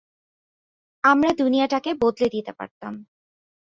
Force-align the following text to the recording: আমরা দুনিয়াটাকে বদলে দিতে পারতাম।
আমরা 1.03 1.31
দুনিয়াটাকে 1.33 1.91
বদলে 2.01 2.27
দিতে 2.29 2.51
পারতাম। 2.53 2.93